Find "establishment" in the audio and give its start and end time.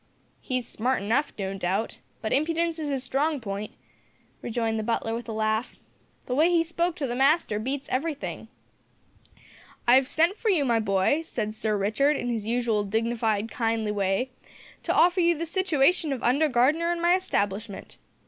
17.13-17.97